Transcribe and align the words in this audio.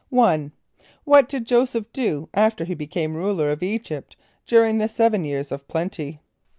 =1.= 0.11 0.51
What 1.03 1.29
did 1.29 1.45
J[=o]´[s+]eph 1.45 1.85
do 1.93 2.27
after 2.33 2.65
he 2.65 2.73
became 2.73 3.13
ruler 3.15 3.51
of 3.51 3.59
[=E]´[.g][)y]pt, 3.61 4.15
during 4.47 4.79
the 4.79 4.89
seven 4.89 5.23
years 5.23 5.51
of 5.51 5.67
plenty? 5.67 6.21